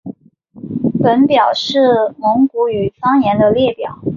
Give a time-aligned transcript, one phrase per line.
[1.03, 1.79] 本表是
[2.17, 4.01] 蒙古语方言的列表。